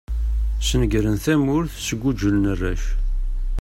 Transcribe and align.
Snegren 0.67 1.17
tamurt, 1.23 1.71
sguǧlen 1.87 2.43
arrac. 2.53 2.83